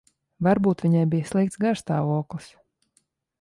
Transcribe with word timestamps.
Varbūt 0.45 0.79
viņai 0.85 1.03
bija 1.11 1.27
slikts 1.33 1.61
garastāvoklis. 1.67 2.49